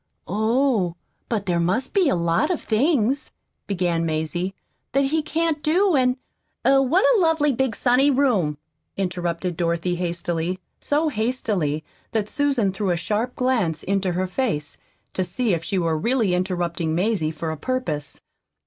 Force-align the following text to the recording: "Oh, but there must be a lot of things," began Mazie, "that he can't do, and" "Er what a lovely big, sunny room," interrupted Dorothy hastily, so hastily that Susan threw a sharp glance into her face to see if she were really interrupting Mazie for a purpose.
"Oh, 0.27 0.95
but 1.29 1.45
there 1.45 1.59
must 1.59 1.93
be 1.93 2.09
a 2.09 2.15
lot 2.15 2.49
of 2.49 2.59
things," 2.63 3.31
began 3.67 4.03
Mazie, 4.03 4.55
"that 4.93 5.03
he 5.03 5.21
can't 5.21 5.61
do, 5.61 5.95
and" 5.95 6.17
"Er 6.67 6.81
what 6.81 7.05
a 7.15 7.21
lovely 7.21 7.51
big, 7.51 7.75
sunny 7.75 8.09
room," 8.09 8.57
interrupted 8.97 9.55
Dorothy 9.55 9.97
hastily, 9.97 10.59
so 10.79 11.09
hastily 11.09 11.83
that 12.13 12.31
Susan 12.31 12.73
threw 12.73 12.89
a 12.89 12.97
sharp 12.97 13.35
glance 13.35 13.83
into 13.83 14.13
her 14.13 14.25
face 14.25 14.79
to 15.13 15.23
see 15.23 15.53
if 15.53 15.63
she 15.63 15.77
were 15.77 15.95
really 15.99 16.33
interrupting 16.33 16.95
Mazie 16.95 17.29
for 17.29 17.51
a 17.51 17.55
purpose. 17.55 18.21